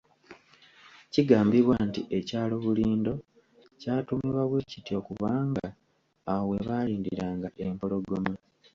[1.13, 3.13] Kigambibwa nti ekyalo Bulindo
[3.79, 5.65] ky'atuumibwa bwe kityo kubanga
[6.31, 8.33] awo we baalindiranga empologoma.